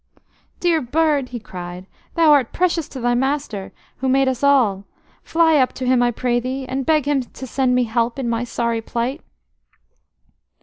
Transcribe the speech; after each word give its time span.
"Dear 0.59 0.81
bird," 0.81 1.29
he 1.29 1.39
cried, 1.39 1.85
"thou 2.15 2.31
art 2.31 2.51
precious 2.51 2.89
to 2.89 2.99
thy 2.99 3.13
Master, 3.13 3.71
Who 3.97 4.09
made 4.09 4.27
us 4.27 4.41
all. 4.43 4.85
Fly 5.21 5.57
up 5.57 5.73
to 5.73 5.85
Him, 5.85 6.01
I 6.01 6.09
pray 6.09 6.39
thee, 6.39 6.65
and 6.67 6.87
beg 6.87 7.05
Him 7.05 7.21
to 7.21 7.45
send 7.45 7.75
me 7.75 7.83
help 7.83 8.17
in 8.17 8.27
my 8.27 8.43
sorry 8.43 8.81
plight." 8.81 9.21